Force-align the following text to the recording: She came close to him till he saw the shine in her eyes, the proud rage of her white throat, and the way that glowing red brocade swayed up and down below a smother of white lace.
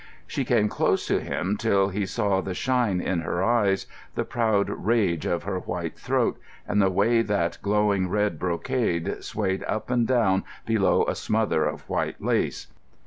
She 0.25 0.43
came 0.43 0.67
close 0.67 1.05
to 1.05 1.19
him 1.19 1.57
till 1.57 1.89
he 1.89 2.07
saw 2.07 2.41
the 2.41 2.55
shine 2.55 2.99
in 2.99 3.19
her 3.21 3.43
eyes, 3.43 3.85
the 4.15 4.25
proud 4.25 4.67
rage 4.67 5.27
of 5.27 5.43
her 5.43 5.59
white 5.59 5.95
throat, 5.95 6.39
and 6.67 6.81
the 6.81 6.89
way 6.89 7.21
that 7.21 7.59
glowing 7.61 8.09
red 8.09 8.39
brocade 8.39 9.23
swayed 9.23 9.63
up 9.67 9.91
and 9.91 10.07
down 10.07 10.43
below 10.65 11.05
a 11.05 11.13
smother 11.13 11.65
of 11.65 11.87
white 11.87 12.19
lace. 12.19 12.65